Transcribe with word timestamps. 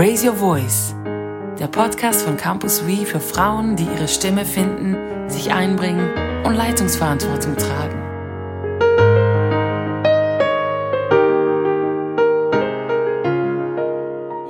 Raise 0.00 0.24
Your 0.24 0.36
Voice, 0.36 0.94
der 1.58 1.66
Podcast 1.66 2.22
von 2.22 2.36
Campus 2.36 2.86
We 2.86 3.04
für 3.04 3.18
Frauen, 3.18 3.74
die 3.74 3.82
ihre 3.82 4.06
Stimme 4.06 4.44
finden, 4.44 5.28
sich 5.28 5.52
einbringen 5.52 6.08
und 6.46 6.54
Leitungsverantwortung 6.54 7.56
tragen. 7.56 7.98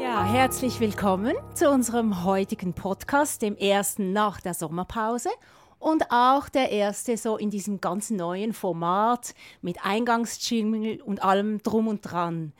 Ja, 0.02 0.22
herzlich 0.22 0.80
willkommen 0.80 1.34
zu 1.54 1.70
unserem 1.70 2.24
heutigen 2.24 2.74
Podcast, 2.74 3.40
dem 3.40 3.56
ersten 3.56 4.12
nach 4.12 4.42
der 4.42 4.52
Sommerpause 4.52 5.30
und 5.78 6.10
auch 6.10 6.50
der 6.50 6.72
erste 6.72 7.16
so 7.16 7.38
in 7.38 7.48
diesem 7.48 7.80
ganz 7.80 8.10
neuen 8.10 8.52
Format 8.52 9.34
mit 9.62 9.82
Eingangsjingle 9.82 11.02
und 11.02 11.22
allem 11.22 11.62
drum 11.62 11.88
und 11.88 12.02
dran. 12.02 12.52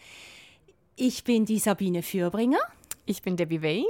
Ich 0.97 1.23
bin 1.23 1.45
die 1.45 1.59
Sabine 1.59 2.03
Fürbringer. 2.03 2.59
Ich 3.09 3.23
bin 3.23 3.39
Debbie 3.39 3.63
Way. 3.63 3.87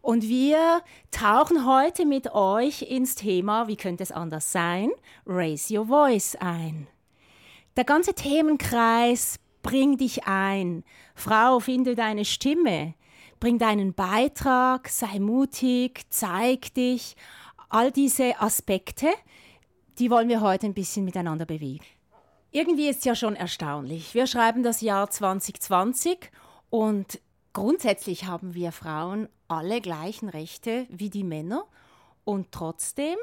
Und 0.00 0.22
wir 0.22 0.82
tauchen 1.10 1.66
heute 1.66 2.06
mit 2.06 2.32
euch 2.32 2.82
ins 2.82 3.16
Thema, 3.16 3.66
wie 3.66 3.76
könnte 3.76 4.04
es 4.04 4.12
anders 4.12 4.52
sein, 4.52 4.92
Raise 5.26 5.76
Your 5.76 5.86
Voice 5.86 6.36
ein. 6.36 6.86
Der 7.76 7.82
ganze 7.82 8.14
Themenkreis 8.14 9.40
Bring 9.62 9.98
dich 9.98 10.24
ein. 10.24 10.84
Frau, 11.14 11.60
finde 11.60 11.94
deine 11.94 12.24
Stimme. 12.24 12.94
Bring 13.40 13.58
deinen 13.58 13.92
Beitrag, 13.92 14.88
sei 14.88 15.18
mutig, 15.18 16.02
zeig 16.08 16.72
dich. 16.74 17.16
All 17.68 17.90
diese 17.90 18.40
Aspekte, 18.40 19.08
die 19.98 20.10
wollen 20.10 20.28
wir 20.28 20.40
heute 20.40 20.66
ein 20.66 20.74
bisschen 20.74 21.04
miteinander 21.04 21.44
bewegen. 21.44 21.84
Irgendwie 22.52 22.88
ist 22.88 23.00
es 23.00 23.04
ja 23.04 23.14
schon 23.14 23.36
erstaunlich. 23.36 24.14
Wir 24.14 24.26
schreiben 24.26 24.62
das 24.62 24.80
Jahr 24.80 25.10
2020 25.10 26.30
und 26.70 27.20
grundsätzlich 27.52 28.26
haben 28.26 28.54
wir 28.54 28.72
Frauen 28.72 29.28
alle 29.48 29.80
gleichen 29.80 30.28
Rechte 30.28 30.86
wie 30.90 31.10
die 31.10 31.24
Männer 31.24 31.64
und 32.24 32.52
trotzdem 32.52 33.16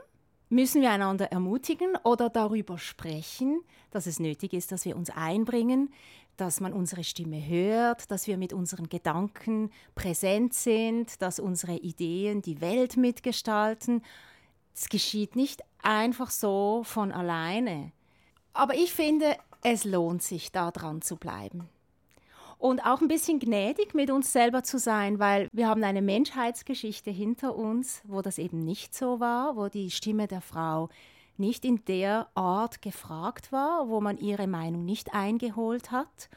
müssen 0.50 0.81
wir 0.81 0.92
einander 0.92 1.31
ermutigen 1.31 1.95
oder 2.03 2.30
darüber 2.30 2.78
sprechen, 2.78 3.61
dass 3.92 4.08
es 4.08 4.19
nötig 4.19 4.53
ist, 4.53 4.72
dass 4.72 4.86
wir 4.86 4.95
uns 4.95 5.09
einbringen, 5.09 5.94
dass 6.38 6.61
man 6.61 6.73
unsere 6.73 7.03
Stimme 7.03 7.45
hört, 7.45 8.11
dass 8.11 8.28
wir 8.28 8.38
mit 8.38 8.53
unseren 8.53 8.89
Gedanken 8.89 9.72
präsent 9.95 10.53
sind, 10.53 11.22
dass 11.22 11.39
unsere 11.39 11.75
Ideen 11.75 12.41
die 12.41 12.62
Welt 12.62 12.95
mitgestalten. 12.95 14.03
Es 14.73 14.89
geschieht 14.89 15.36
nicht 15.36 15.62
einfach 15.81 16.30
so 16.30 16.84
von 16.84 17.12
alleine. 17.12 17.91
Aber 18.53 18.75
ich 18.75 18.94
finde, 18.94 19.36
es 19.64 19.84
lohnt 19.84 20.22
sich, 20.22 20.52
da 20.52 20.72
dran 20.72 21.02
zu 21.02 21.16
bleiben 21.16 21.69
und 22.58 22.81
auch 22.81 23.02
ein 23.02 23.08
bisschen 23.08 23.39
gnädig 23.39 23.94
mit 23.94 24.09
uns 24.09 24.33
selber 24.33 24.63
zu 24.63 24.80
sein, 24.80 25.19
weil 25.19 25.47
wir 25.52 25.67
haben 25.67 25.83
eine 25.83 26.02
Menschheitsgeschichte 26.02 27.11
hinter 27.11 27.55
uns, 27.55 28.02
wo 28.05 28.22
das 28.22 28.38
eben 28.38 28.59
nicht 28.59 28.95
so 28.95 29.19
war, 29.19 29.55
wo 29.55 29.67
die 29.67 29.91
Stimme 29.91 30.27
der 30.27 30.41
Frau 30.41 30.89
nicht 31.38 31.66
in 31.66 31.85
der 31.85 32.28
Art 32.33 32.81
gefragt 32.81 33.52
war, 33.52 33.89
wo 33.89 34.02
man 34.02 34.17
ihre 34.17 34.47
Meinung 34.47 34.85
nicht 34.85 35.13
eingeholt 35.13 35.91
hat, 35.91 36.30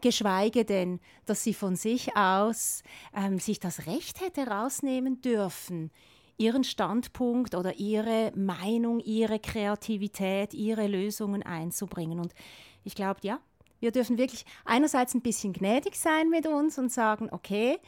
geschweige 0.00 0.64
denn, 0.64 1.00
dass 1.26 1.44
sie 1.44 1.54
von 1.54 1.76
sich 1.76 2.16
aus 2.16 2.82
ähm, 3.14 3.38
sich 3.38 3.60
das 3.60 3.86
Recht 3.86 4.20
hätte 4.20 4.48
rausnehmen 4.48 5.20
dürfen, 5.20 5.92
ihren 6.38 6.64
Standpunkt 6.64 7.54
oder 7.54 7.78
ihre 7.78 8.32
Meinung, 8.34 9.00
ihre 9.00 9.38
Kreativität, 9.38 10.54
ihre 10.54 10.86
Lösungen 10.86 11.42
einzubringen. 11.42 12.20
Und 12.20 12.34
ich 12.84 12.94
glaube, 12.94 13.20
ja, 13.22 13.40
wir 13.80 13.92
dürfen 13.92 14.18
wirklich 14.18 14.44
einerseits 14.64 15.14
ein 15.14 15.22
bisschen 15.22 15.52
gnädig 15.52 15.96
sein 15.96 16.28
mit 16.30 16.46
uns 16.46 16.78
und 16.78 16.90
sagen, 16.90 17.28
okay, 17.30 17.78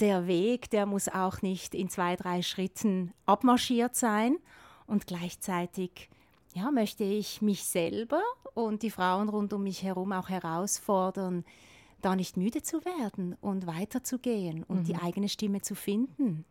der 0.00 0.26
Weg, 0.26 0.70
der 0.70 0.86
muss 0.86 1.08
auch 1.08 1.42
nicht 1.42 1.74
in 1.74 1.88
zwei, 1.88 2.16
drei 2.16 2.42
Schritten 2.42 3.12
abmarschiert 3.26 3.94
sein. 3.94 4.38
Und 4.86 5.06
gleichzeitig 5.06 6.08
ja, 6.54 6.70
möchte 6.70 7.04
ich 7.04 7.42
mich 7.42 7.64
selber 7.64 8.22
und 8.54 8.82
die 8.82 8.90
Frauen 8.90 9.28
rund 9.28 9.52
um 9.52 9.62
mich 9.62 9.82
herum 9.82 10.12
auch 10.12 10.28
herausfordern, 10.28 11.44
da 12.02 12.16
nicht 12.16 12.36
müde 12.36 12.62
zu 12.62 12.84
werden 12.84 13.36
und 13.40 13.66
weiterzugehen 13.66 14.64
und 14.64 14.80
mhm. 14.80 14.84
die 14.84 14.96
eigene 14.96 15.28
Stimme 15.28 15.60
zu 15.60 15.74
finden. 15.74 16.44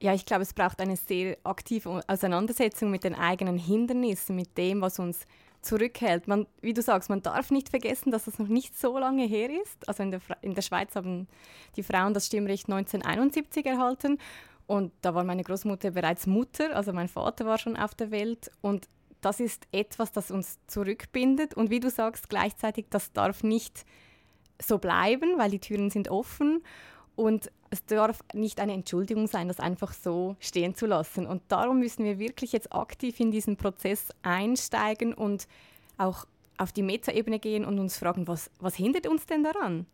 Ja, 0.00 0.14
ich 0.14 0.24
glaube, 0.24 0.42
es 0.42 0.54
braucht 0.54 0.80
eine 0.80 0.96
sehr 0.96 1.36
aktive 1.44 2.00
Auseinandersetzung 2.06 2.90
mit 2.90 3.04
den 3.04 3.14
eigenen 3.14 3.58
Hindernissen, 3.58 4.34
mit 4.34 4.56
dem, 4.56 4.80
was 4.80 4.98
uns 4.98 5.26
zurückhält. 5.62 6.26
Man, 6.28 6.46
wie 6.60 6.72
du 6.72 6.82
sagst, 6.82 7.10
man 7.10 7.22
darf 7.22 7.50
nicht 7.50 7.68
vergessen, 7.68 8.10
dass 8.10 8.24
das 8.24 8.38
noch 8.38 8.48
nicht 8.48 8.78
so 8.78 8.98
lange 8.98 9.24
her 9.24 9.50
ist. 9.62 9.88
Also 9.88 10.02
in 10.02 10.10
der, 10.10 10.20
in 10.42 10.54
der 10.54 10.62
Schweiz 10.62 10.94
haben 10.94 11.28
die 11.76 11.82
Frauen 11.82 12.14
das 12.14 12.26
Stimmrecht 12.26 12.68
1971 12.68 13.66
erhalten 13.66 14.18
und 14.66 14.92
da 15.02 15.16
war 15.16 15.24
meine 15.24 15.42
Großmutter 15.42 15.90
bereits 15.90 16.28
Mutter, 16.28 16.76
also 16.76 16.92
mein 16.92 17.08
Vater 17.08 17.44
war 17.44 17.58
schon 17.58 17.76
auf 17.76 17.92
der 17.94 18.12
Welt 18.12 18.52
und 18.60 18.88
das 19.20 19.40
ist 19.40 19.66
etwas, 19.72 20.12
das 20.12 20.30
uns 20.30 20.58
zurückbindet 20.68 21.54
und 21.54 21.70
wie 21.70 21.80
du 21.80 21.90
sagst, 21.90 22.30
gleichzeitig, 22.30 22.86
das 22.88 23.12
darf 23.12 23.42
nicht 23.42 23.84
so 24.62 24.78
bleiben, 24.78 25.38
weil 25.38 25.50
die 25.50 25.58
Türen 25.58 25.90
sind 25.90 26.08
offen 26.08 26.62
und 27.16 27.50
es 27.70 27.84
darf 27.86 28.20
nicht 28.34 28.60
eine 28.60 28.72
Entschuldigung 28.72 29.28
sein, 29.28 29.48
das 29.48 29.60
einfach 29.60 29.92
so 29.92 30.36
stehen 30.40 30.74
zu 30.74 30.86
lassen. 30.86 31.26
Und 31.26 31.42
darum 31.48 31.78
müssen 31.78 32.04
wir 32.04 32.18
wirklich 32.18 32.52
jetzt 32.52 32.72
aktiv 32.72 33.20
in 33.20 33.30
diesen 33.30 33.56
Prozess 33.56 34.08
einsteigen 34.22 35.14
und 35.14 35.46
auch 35.96 36.26
auf 36.58 36.72
die 36.72 36.82
Metaebene 36.82 37.38
gehen 37.38 37.64
und 37.64 37.78
uns 37.78 37.96
fragen, 37.96 38.26
was, 38.26 38.50
was 38.58 38.74
hindert 38.74 39.06
uns 39.06 39.26
denn 39.26 39.44
daran? 39.44 39.86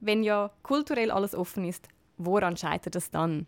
Wenn 0.00 0.22
ja 0.22 0.50
kulturell 0.62 1.10
alles 1.10 1.34
offen 1.34 1.64
ist, 1.64 1.88
woran 2.18 2.56
scheitert 2.56 2.96
es 2.96 3.10
dann? 3.10 3.46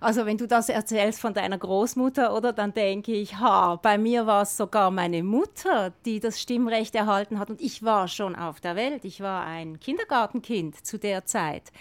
Also 0.00 0.26
wenn 0.26 0.38
du 0.38 0.46
das 0.46 0.68
erzählst 0.68 1.20
von 1.20 1.34
deiner 1.34 1.58
Großmutter, 1.58 2.34
oder 2.34 2.52
dann 2.52 2.72
denke 2.72 3.12
ich, 3.12 3.38
ha, 3.38 3.76
bei 3.76 3.98
mir 3.98 4.26
war 4.26 4.42
es 4.42 4.56
sogar 4.56 4.90
meine 4.90 5.22
Mutter, 5.22 5.92
die 6.04 6.20
das 6.20 6.40
Stimmrecht 6.40 6.94
erhalten 6.94 7.38
hat 7.38 7.50
und 7.50 7.60
ich 7.60 7.82
war 7.82 8.08
schon 8.08 8.34
auf 8.34 8.60
der 8.60 8.76
Welt. 8.76 9.04
Ich 9.04 9.20
war 9.20 9.44
ein 9.44 9.78
Kindergartenkind 9.80 10.84
zu 10.84 10.98
der 10.98 11.24
Zeit. 11.26 11.72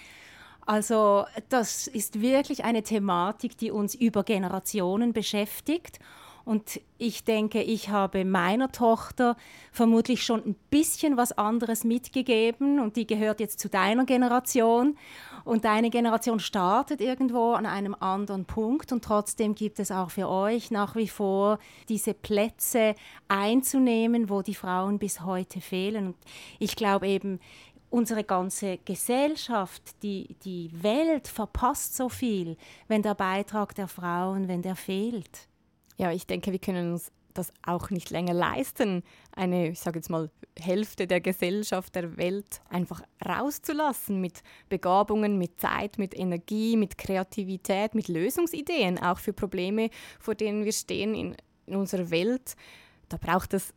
Also 0.67 1.25
das 1.47 1.87
ist 1.87 2.19
wirklich 2.19 2.65
eine 2.65 2.83
Thematik, 2.83 3.57
die 3.57 3.71
uns 3.71 3.95
über 3.95 4.23
Generationen 4.23 5.13
beschäftigt. 5.13 5.99
Und 6.43 6.79
ich 6.97 7.25
denke, 7.25 7.61
ich 7.61 7.89
habe 7.89 8.23
meiner 8.23 8.71
Tochter 8.71 9.35
vermutlich 9.73 10.23
schon 10.23 10.41
ein 10.45 10.55
bisschen 10.69 11.17
was 11.17 11.33
anderes 11.33 11.83
mitgegeben 11.83 12.79
und 12.79 12.95
die 12.95 13.05
gehört 13.05 13.41
jetzt 13.41 13.59
zu 13.59 13.69
deiner 13.69 14.05
Generation. 14.05 14.97
Und 15.43 15.65
deine 15.65 15.89
Generation 15.89 16.39
startet 16.39 17.01
irgendwo 17.01 17.51
an 17.51 17.65
einem 17.65 17.95
anderen 17.99 18.45
Punkt 18.45 18.93
und 18.93 19.03
trotzdem 19.03 19.55
gibt 19.55 19.79
es 19.79 19.91
auch 19.91 20.09
für 20.09 20.29
euch 20.29 20.71
nach 20.71 20.95
wie 20.95 21.09
vor 21.09 21.59
diese 21.89 22.13
Plätze 22.13 22.95
einzunehmen, 23.27 24.29
wo 24.29 24.41
die 24.41 24.55
Frauen 24.55 24.99
bis 24.99 25.21
heute 25.21 25.59
fehlen. 25.59 26.07
Und 26.07 26.15
ich 26.59 26.77
glaube 26.77 27.07
eben, 27.09 27.41
unsere 27.89 28.23
ganze 28.23 28.77
Gesellschaft, 28.79 30.01
die, 30.03 30.35
die 30.43 30.69
Welt 30.73 31.27
verpasst 31.27 31.95
so 31.95 32.09
viel, 32.09 32.57
wenn 32.87 33.01
der 33.01 33.15
Beitrag 33.15 33.75
der 33.75 33.87
Frauen, 33.87 34.47
wenn 34.47 34.61
der 34.61 34.75
fehlt. 34.75 35.47
Ja, 35.97 36.11
ich 36.11 36.27
denke, 36.27 36.51
wir 36.51 36.59
können 36.59 36.93
uns 36.93 37.11
das 37.33 37.53
auch 37.65 37.89
nicht 37.89 38.09
länger 38.09 38.33
leisten, 38.33 39.03
eine, 39.35 39.69
ich 39.69 39.79
sage 39.79 39.99
jetzt 39.99 40.09
mal, 40.09 40.29
Hälfte 40.59 41.05
der 41.05 41.21
Gesellschaft, 41.21 41.93
der 41.95 42.17
Welt 42.17 42.61
einfach 42.69 43.01
rauszulassen 43.23 44.19
mit 44.19 44.41
Begabungen, 44.69 45.37
mit 45.37 45.61
Zeit, 45.61 45.99
mit 45.99 46.17
Energie, 46.17 46.75
mit 46.75 46.97
Kreativität, 46.97 47.93
mit 47.93 48.07
Lösungsideen, 48.07 48.97
auch 48.97 49.19
für 49.19 49.33
Probleme, 49.33 49.89
vor 50.19 50.33
denen 50.33 50.65
wir 50.65 50.71
stehen 50.71 51.13
in, 51.13 51.35
in 51.67 51.75
unserer 51.75 52.09
Welt. 52.09 52.55
Da 53.09 53.17
braucht 53.17 53.53
es 53.53 53.73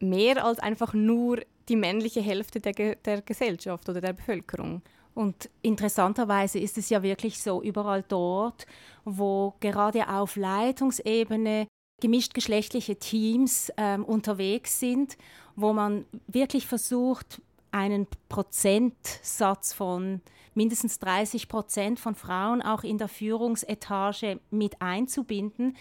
mehr 0.00 0.44
als 0.44 0.58
einfach 0.58 0.92
nur 0.92 1.40
die 1.68 1.76
männliche 1.76 2.20
Hälfte 2.20 2.60
der, 2.60 2.96
der 2.96 3.22
Gesellschaft 3.22 3.88
oder 3.88 4.00
der 4.00 4.12
Bevölkerung. 4.12 4.82
Und 5.14 5.50
interessanterweise 5.62 6.58
ist 6.58 6.78
es 6.78 6.90
ja 6.90 7.02
wirklich 7.02 7.42
so, 7.42 7.62
überall 7.62 8.04
dort, 8.06 8.66
wo 9.04 9.54
gerade 9.60 10.08
auf 10.08 10.36
Leitungsebene 10.36 11.66
gemischtgeschlechtliche 12.00 12.96
Teams 12.96 13.72
ähm, 13.76 14.04
unterwegs 14.04 14.78
sind, 14.78 15.16
wo 15.56 15.72
man 15.72 16.04
wirklich 16.28 16.66
versucht, 16.66 17.42
einen 17.72 18.06
Prozentsatz 18.28 19.72
von 19.72 20.20
mindestens 20.54 20.98
30 21.00 21.48
Prozent 21.48 22.00
von 22.00 22.14
Frauen 22.14 22.62
auch 22.62 22.84
in 22.84 22.98
der 22.98 23.08
Führungsetage 23.08 24.40
mit 24.50 24.80
einzubinden, 24.80 25.76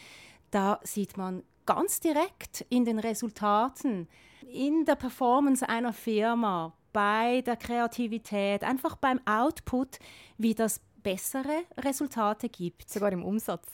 da 0.51 0.79
sieht 0.83 1.17
man 1.17 1.43
ganz 1.65 1.99
direkt 1.99 2.65
in 2.69 2.85
den 2.85 2.99
Resultaten, 2.99 4.07
in 4.47 4.85
der 4.85 4.95
Performance 4.95 5.67
einer 5.67 5.93
Firma, 5.93 6.73
bei 6.93 7.41
der 7.41 7.57
Kreativität, 7.57 8.63
einfach 8.63 8.95
beim 8.95 9.19
Output, 9.27 9.99
wie 10.37 10.55
das 10.55 10.81
bessere 11.03 11.63
Resultate 11.77 12.49
gibt. 12.49 12.89
Sogar 12.89 13.11
im 13.11 13.23
Umsatz. 13.23 13.67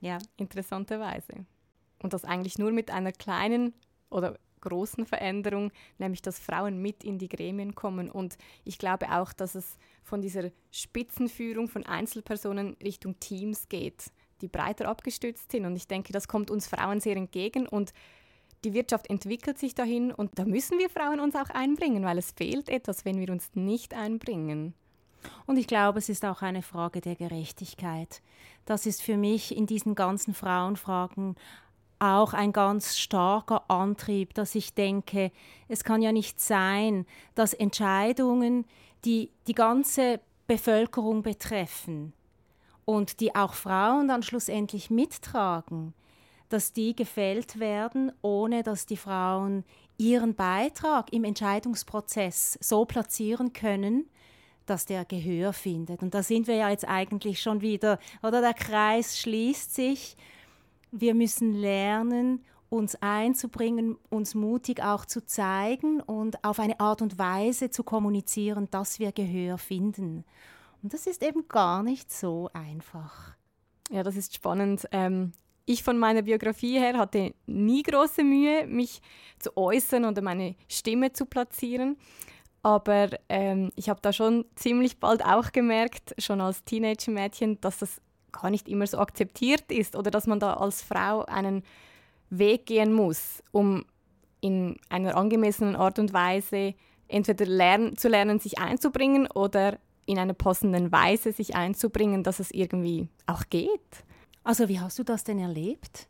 Ja. 0.00 0.18
Interessanterweise. 0.36 1.46
Und 2.02 2.12
das 2.12 2.24
eigentlich 2.24 2.58
nur 2.58 2.72
mit 2.72 2.90
einer 2.90 3.12
kleinen 3.12 3.74
oder 4.10 4.38
großen 4.62 5.04
Veränderung, 5.06 5.70
nämlich 5.98 6.22
dass 6.22 6.38
Frauen 6.38 6.80
mit 6.80 7.04
in 7.04 7.18
die 7.18 7.28
Gremien 7.28 7.74
kommen. 7.74 8.10
Und 8.10 8.38
ich 8.64 8.78
glaube 8.78 9.10
auch, 9.12 9.32
dass 9.32 9.54
es 9.54 9.78
von 10.02 10.22
dieser 10.22 10.50
Spitzenführung 10.70 11.68
von 11.68 11.84
Einzelpersonen 11.84 12.76
Richtung 12.82 13.20
Teams 13.20 13.68
geht, 13.68 14.10
die 14.40 14.48
breiter 14.48 14.88
abgestützt 14.88 15.52
sind. 15.52 15.66
Und 15.66 15.76
ich 15.76 15.88
denke, 15.88 16.12
das 16.12 16.26
kommt 16.26 16.50
uns 16.50 16.66
Frauen 16.66 17.00
sehr 17.00 17.16
entgegen. 17.16 17.66
Und 17.66 17.92
die 18.64 18.74
Wirtschaft 18.74 19.10
entwickelt 19.10 19.58
sich 19.58 19.74
dahin 19.74 20.12
und 20.12 20.38
da 20.38 20.44
müssen 20.44 20.78
wir 20.78 20.88
Frauen 20.88 21.20
uns 21.20 21.34
auch 21.34 21.50
einbringen, 21.50 22.04
weil 22.04 22.18
es 22.18 22.30
fehlt 22.30 22.68
etwas, 22.68 23.04
wenn 23.04 23.18
wir 23.18 23.30
uns 23.30 23.50
nicht 23.54 23.94
einbringen. 23.94 24.74
Und 25.46 25.56
ich 25.56 25.66
glaube, 25.66 25.98
es 25.98 26.08
ist 26.08 26.24
auch 26.24 26.42
eine 26.42 26.62
Frage 26.62 27.00
der 27.00 27.14
Gerechtigkeit. 27.14 28.22
Das 28.64 28.86
ist 28.86 29.02
für 29.02 29.16
mich 29.16 29.56
in 29.56 29.66
diesen 29.66 29.94
ganzen 29.94 30.34
Frauenfragen 30.34 31.36
auch 31.98 32.32
ein 32.32 32.52
ganz 32.52 32.98
starker 32.98 33.70
Antrieb, 33.70 34.34
dass 34.34 34.56
ich 34.56 34.74
denke, 34.74 35.30
es 35.68 35.84
kann 35.84 36.02
ja 36.02 36.10
nicht 36.10 36.40
sein, 36.40 37.06
dass 37.36 37.54
Entscheidungen, 37.54 38.64
die 39.04 39.30
die 39.46 39.54
ganze 39.54 40.20
Bevölkerung 40.48 41.22
betreffen 41.22 42.12
und 42.84 43.20
die 43.20 43.34
auch 43.36 43.54
Frauen 43.54 44.08
dann 44.08 44.24
schlussendlich 44.24 44.90
mittragen, 44.90 45.94
dass 46.52 46.72
die 46.72 46.94
gefällt 46.94 47.58
werden, 47.58 48.12
ohne 48.22 48.62
dass 48.62 48.86
die 48.86 48.96
Frauen 48.96 49.64
ihren 49.98 50.34
Beitrag 50.34 51.12
im 51.12 51.24
Entscheidungsprozess 51.24 52.58
so 52.60 52.84
platzieren 52.84 53.52
können, 53.52 54.08
dass 54.66 54.86
der 54.86 55.04
Gehör 55.04 55.52
findet. 55.52 56.02
Und 56.02 56.14
da 56.14 56.22
sind 56.22 56.46
wir 56.46 56.56
ja 56.56 56.70
jetzt 56.70 56.88
eigentlich 56.88 57.40
schon 57.40 57.60
wieder, 57.60 57.98
oder 58.22 58.40
der 58.40 58.54
Kreis 58.54 59.18
schließt 59.18 59.74
sich 59.74 60.16
wir 60.92 61.14
müssen 61.14 61.54
lernen, 61.54 62.44
uns 62.68 62.96
einzubringen, 63.00 63.96
uns 64.10 64.34
mutig 64.34 64.82
auch 64.82 65.04
zu 65.04 65.26
zeigen 65.26 66.00
und 66.00 66.44
auf 66.44 66.60
eine 66.60 66.78
Art 66.80 67.02
und 67.02 67.18
Weise 67.18 67.70
zu 67.70 67.82
kommunizieren, 67.82 68.68
dass 68.70 68.98
wir 68.98 69.12
Gehör 69.12 69.58
finden. 69.58 70.24
Und 70.82 70.94
das 70.94 71.06
ist 71.06 71.22
eben 71.22 71.48
gar 71.48 71.82
nicht 71.82 72.12
so 72.12 72.50
einfach. 72.52 73.34
Ja, 73.90 74.02
das 74.02 74.16
ist 74.16 74.34
spannend. 74.34 74.86
Ähm, 74.92 75.32
ich 75.64 75.82
von 75.82 75.98
meiner 75.98 76.22
Biografie 76.22 76.78
her 76.78 76.98
hatte 76.98 77.34
nie 77.46 77.82
große 77.82 78.24
Mühe, 78.24 78.66
mich 78.66 79.00
zu 79.38 79.56
äußern 79.56 80.04
oder 80.04 80.22
meine 80.22 80.54
Stimme 80.68 81.12
zu 81.12 81.26
platzieren. 81.26 81.96
Aber 82.62 83.10
ähm, 83.28 83.70
ich 83.74 83.88
habe 83.88 84.00
da 84.02 84.12
schon 84.12 84.44
ziemlich 84.54 84.98
bald 84.98 85.24
auch 85.24 85.52
gemerkt, 85.52 86.14
schon 86.18 86.40
als 86.40 86.64
Teenager-Mädchen, 86.64 87.60
dass 87.60 87.78
das 87.78 88.00
gar 88.30 88.50
nicht 88.50 88.68
immer 88.68 88.86
so 88.86 88.98
akzeptiert 88.98 89.70
ist 89.70 89.96
oder 89.96 90.10
dass 90.10 90.26
man 90.26 90.40
da 90.40 90.54
als 90.54 90.82
Frau 90.82 91.24
einen 91.24 91.64
Weg 92.30 92.66
gehen 92.66 92.92
muss, 92.92 93.42
um 93.50 93.84
in 94.40 94.76
einer 94.88 95.16
angemessenen 95.16 95.76
Art 95.76 95.98
und 95.98 96.12
Weise 96.12 96.74
entweder 97.08 97.46
lernen, 97.46 97.96
zu 97.96 98.08
lernen, 98.08 98.38
sich 98.38 98.58
einzubringen 98.58 99.26
oder 99.26 99.78
in 100.06 100.18
einer 100.18 100.34
passenden 100.34 100.90
Weise 100.90 101.32
sich 101.32 101.54
einzubringen, 101.54 102.22
dass 102.22 102.40
es 102.40 102.50
irgendwie 102.50 103.08
auch 103.26 103.44
geht. 103.50 104.04
Also 104.44 104.68
wie 104.68 104.80
hast 104.80 104.98
du 104.98 105.04
das 105.04 105.24
denn 105.24 105.38
erlebt? 105.38 106.08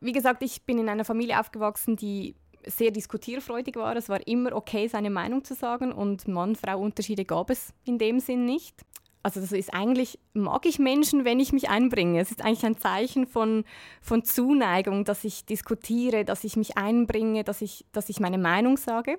Wie 0.00 0.12
gesagt, 0.12 0.42
ich 0.42 0.62
bin 0.62 0.78
in 0.78 0.88
einer 0.88 1.04
Familie 1.04 1.40
aufgewachsen, 1.40 1.96
die 1.96 2.34
sehr 2.66 2.90
diskutierfreudig 2.90 3.76
war. 3.76 3.96
Es 3.96 4.08
war 4.08 4.26
immer 4.26 4.54
okay, 4.54 4.88
seine 4.88 5.10
Meinung 5.10 5.44
zu 5.44 5.54
sagen 5.54 5.92
und 5.92 6.28
Mann-Frau-Unterschiede 6.28 7.24
gab 7.24 7.50
es 7.50 7.72
in 7.84 7.98
dem 7.98 8.20
Sinn 8.20 8.44
nicht 8.44 8.84
also 9.24 9.40
das 9.40 9.52
ist 9.52 9.72
eigentlich, 9.72 10.18
mag 10.34 10.66
ich 10.66 10.78
Menschen, 10.78 11.24
wenn 11.24 11.40
ich 11.40 11.54
mich 11.54 11.70
einbringe. 11.70 12.20
Es 12.20 12.30
ist 12.30 12.44
eigentlich 12.44 12.66
ein 12.66 12.76
Zeichen 12.76 13.26
von, 13.26 13.64
von 14.02 14.22
Zuneigung, 14.22 15.04
dass 15.04 15.24
ich 15.24 15.46
diskutiere, 15.46 16.26
dass 16.26 16.44
ich 16.44 16.56
mich 16.56 16.76
einbringe, 16.76 17.42
dass 17.42 17.62
ich, 17.62 17.86
dass 17.92 18.10
ich 18.10 18.20
meine 18.20 18.36
Meinung 18.36 18.76
sage. 18.76 19.18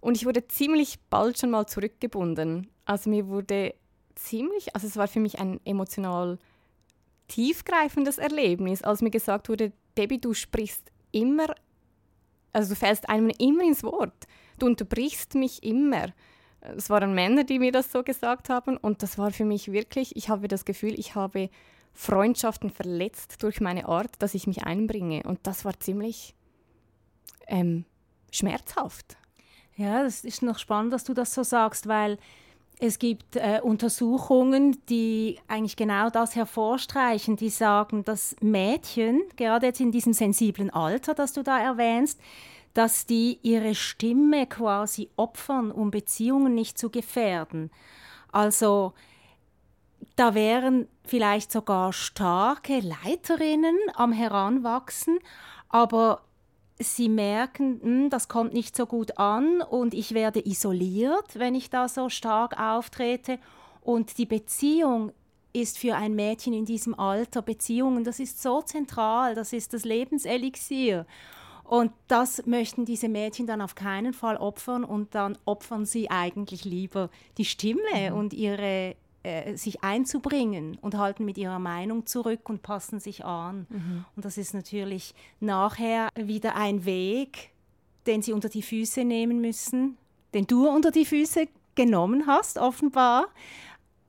Und 0.00 0.16
ich 0.16 0.24
wurde 0.24 0.48
ziemlich 0.48 0.98
bald 1.10 1.38
schon 1.38 1.50
mal 1.50 1.66
zurückgebunden. 1.66 2.70
Also 2.86 3.10
mir 3.10 3.28
wurde 3.28 3.74
ziemlich, 4.14 4.74
also 4.74 4.86
es 4.86 4.96
war 4.96 5.08
für 5.08 5.20
mich 5.20 5.38
ein 5.38 5.60
emotional 5.66 6.38
tiefgreifendes 7.28 8.18
Erlebnis, 8.18 8.82
als 8.82 9.02
mir 9.02 9.10
gesagt 9.10 9.48
wurde, 9.48 9.72
Debbie, 9.96 10.20
du 10.20 10.34
sprichst 10.34 10.90
immer, 11.12 11.54
also 12.52 12.74
du 12.74 12.78
fällst 12.78 13.08
einem 13.08 13.30
immer 13.38 13.62
ins 13.62 13.82
Wort. 13.82 14.26
Du 14.58 14.66
unterbrichst 14.66 15.34
mich 15.34 15.62
immer 15.62 16.12
es 16.76 16.90
waren 16.90 17.14
Männer, 17.14 17.44
die 17.44 17.58
mir 17.58 17.72
das 17.72 17.92
so 17.92 18.02
gesagt 18.02 18.48
haben 18.48 18.76
und 18.76 19.02
das 19.02 19.18
war 19.18 19.30
für 19.30 19.44
mich 19.44 19.72
wirklich, 19.72 20.16
ich 20.16 20.28
habe 20.28 20.48
das 20.48 20.64
Gefühl, 20.64 20.98
ich 20.98 21.14
habe 21.14 21.50
Freundschaften 21.92 22.70
verletzt 22.70 23.42
durch 23.42 23.60
meine 23.60 23.86
Art, 23.86 24.10
dass 24.20 24.34
ich 24.34 24.46
mich 24.46 24.64
einbringe 24.64 25.22
und 25.24 25.40
das 25.46 25.64
war 25.64 25.78
ziemlich 25.78 26.34
ähm, 27.46 27.84
schmerzhaft. 28.32 29.16
Ja, 29.76 30.02
das 30.02 30.24
ist 30.24 30.42
noch 30.42 30.58
spannend, 30.58 30.92
dass 30.92 31.04
du 31.04 31.14
das 31.14 31.34
so 31.34 31.42
sagst, 31.42 31.86
weil 31.86 32.18
es 32.78 32.98
gibt 32.98 33.36
äh, 33.36 33.60
Untersuchungen, 33.62 34.78
die 34.88 35.38
eigentlich 35.46 35.76
genau 35.76 36.10
das 36.10 36.34
hervorstreichen, 36.34 37.36
die 37.36 37.50
sagen, 37.50 38.04
dass 38.04 38.36
Mädchen, 38.40 39.22
gerade 39.36 39.66
jetzt 39.66 39.80
in 39.80 39.92
diesem 39.92 40.12
sensiblen 40.12 40.70
Alter, 40.70 41.14
das 41.14 41.32
du 41.32 41.42
da 41.42 41.58
erwähnst, 41.60 42.20
dass 42.74 43.06
die 43.06 43.38
ihre 43.42 43.76
Stimme 43.76 44.46
quasi 44.46 45.08
opfern, 45.16 45.70
um 45.70 45.92
Beziehungen 45.92 46.54
nicht 46.54 46.76
zu 46.76 46.90
gefährden. 46.90 47.70
Also 48.32 48.94
da 50.16 50.34
wären 50.34 50.88
vielleicht 51.04 51.52
sogar 51.52 51.92
starke 51.92 52.80
Leiterinnen 52.80 53.76
am 53.94 54.12
Heranwachsen, 54.12 55.18
aber 55.68 56.22
sie 56.78 57.08
merken, 57.08 57.80
hm, 57.82 58.10
das 58.10 58.28
kommt 58.28 58.52
nicht 58.52 58.76
so 58.76 58.86
gut 58.86 59.18
an 59.18 59.60
und 59.60 59.94
ich 59.94 60.14
werde 60.14 60.46
isoliert, 60.46 61.38
wenn 61.38 61.54
ich 61.54 61.70
da 61.70 61.88
so 61.88 62.08
stark 62.08 62.58
auftrete. 62.58 63.38
Und 63.80 64.18
die 64.18 64.26
Beziehung 64.26 65.12
ist 65.52 65.78
für 65.78 65.94
ein 65.94 66.14
Mädchen 66.14 66.52
in 66.52 66.64
diesem 66.64 66.98
Alter, 66.98 67.42
Beziehungen, 67.42 68.02
das 68.02 68.18
ist 68.18 68.42
so 68.42 68.62
zentral, 68.62 69.34
das 69.34 69.52
ist 69.52 69.72
das 69.72 69.84
Lebenselixier. 69.84 71.06
Und 71.62 71.92
das 72.08 72.44
möchten 72.44 72.84
diese 72.84 73.08
Mädchen 73.08 73.46
dann 73.46 73.62
auf 73.62 73.74
keinen 73.74 74.12
Fall 74.12 74.36
opfern 74.36 74.84
und 74.84 75.14
dann 75.14 75.38
opfern 75.46 75.86
sie 75.86 76.10
eigentlich 76.10 76.64
lieber 76.64 77.08
die 77.38 77.46
Stimme 77.46 78.10
mhm. 78.10 78.16
und 78.16 78.34
ihre 78.34 78.96
äh, 79.24 79.56
sich 79.56 79.82
einzubringen 79.82 80.78
und 80.80 80.96
halten 80.96 81.24
mit 81.24 81.36
ihrer 81.36 81.58
Meinung 81.58 82.06
zurück 82.06 82.48
und 82.48 82.62
passen 82.62 83.00
sich 83.00 83.24
an. 83.24 83.66
Mhm. 83.68 84.04
Und 84.14 84.24
das 84.24 84.38
ist 84.38 84.54
natürlich 84.54 85.14
nachher 85.40 86.08
wieder 86.14 86.54
ein 86.54 86.84
Weg, 86.84 87.50
den 88.06 88.22
sie 88.22 88.32
unter 88.32 88.48
die 88.48 88.62
Füße 88.62 89.04
nehmen 89.04 89.40
müssen, 89.40 89.96
den 90.34 90.46
du 90.46 90.68
unter 90.68 90.90
die 90.90 91.04
Füße 91.04 91.48
genommen 91.74 92.26
hast, 92.26 92.58
offenbar. 92.58 93.26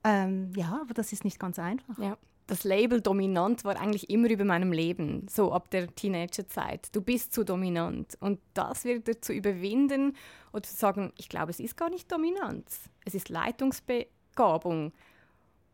Ähm, 0.04 0.52
ja, 0.54 0.80
aber 0.82 0.94
das 0.94 1.12
ist 1.12 1.24
nicht 1.24 1.40
ganz 1.40 1.58
einfach. 1.58 1.98
Ja 1.98 2.16
das 2.46 2.64
Label 2.64 3.00
dominant 3.00 3.64
war 3.64 3.78
eigentlich 3.80 4.08
immer 4.08 4.30
über 4.30 4.44
meinem 4.44 4.72
Leben, 4.72 5.26
so 5.28 5.52
ab 5.52 5.70
der 5.70 5.92
Teenagerzeit. 5.94 6.94
Du 6.94 7.00
bist 7.00 7.32
zu 7.32 7.44
dominant. 7.44 8.16
Und 8.20 8.40
das 8.54 8.84
wieder 8.84 9.20
zu 9.20 9.32
überwinden 9.32 10.16
oder 10.52 10.62
zu 10.62 10.74
sagen, 10.74 11.12
ich 11.16 11.28
glaube, 11.28 11.50
es 11.50 11.60
ist 11.60 11.76
gar 11.76 11.90
nicht 11.90 12.10
Dominanz. 12.10 12.88
Es 13.04 13.14
ist 13.14 13.28
Leitungsbegabung. 14.36 14.92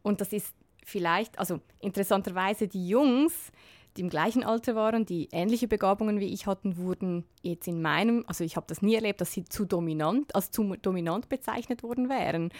Und 0.03 0.21
das 0.21 0.33
ist 0.33 0.55
vielleicht, 0.85 1.39
also 1.39 1.61
interessanterweise 1.81 2.69
die 2.69 2.89
Jungs, 2.89 3.53
die 3.97 4.01
im 4.01 4.09
gleichen 4.09 4.43
Alter 4.43 4.75
waren, 4.75 5.05
die 5.05 5.29
ähnliche 5.33 5.69
Begabungen 5.69 6.19
wie 6.19 6.33
ich 6.33 6.47
hatten, 6.47 6.77
wurden 6.77 7.25
jetzt 7.43 7.69
in 7.69 7.83
meinem, 7.83 8.25
also 8.27 8.43
ich 8.43 8.57
habe 8.57 8.67
das 8.67 8.83
nie 8.83 8.95
erlebt, 8.95 9.21
dass 9.21 9.33
sie 9.33 9.45
zu 9.45 9.65
dominant, 9.65 10.35
als 10.35 10.51
zu 10.51 10.77
dominant 10.77 11.29
bezeichnet 11.29 11.83
worden 11.83 12.09
wären. 12.09 12.51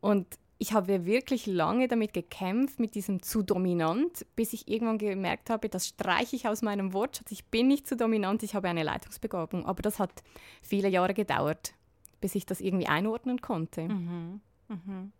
Und 0.00 0.26
ich 0.60 0.72
habe 0.72 1.04
wirklich 1.04 1.46
lange 1.46 1.86
damit 1.86 2.14
gekämpft, 2.14 2.80
mit 2.80 2.96
diesem 2.96 3.22
zu 3.22 3.42
dominant, 3.42 4.26
bis 4.34 4.52
ich 4.52 4.66
irgendwann 4.66 4.98
gemerkt 4.98 5.50
habe, 5.50 5.68
das 5.68 5.86
streiche 5.86 6.34
ich 6.34 6.48
aus 6.48 6.62
meinem 6.62 6.92
Wortschatz. 6.92 7.30
Ich 7.30 7.44
bin 7.44 7.68
nicht 7.68 7.86
zu 7.86 7.96
dominant, 7.96 8.42
ich 8.42 8.56
habe 8.56 8.68
eine 8.68 8.82
Leitungsbegabung. 8.82 9.66
Aber 9.66 9.82
das 9.82 10.00
hat 10.00 10.10
viele 10.62 10.88
Jahre 10.88 11.14
gedauert, 11.14 11.74
bis 12.20 12.34
ich 12.34 12.44
das 12.44 12.60
irgendwie 12.60 12.88
einordnen 12.88 13.40
konnte. 13.40 13.82
Mhm. 13.82 14.40
Mhm. 14.68 15.12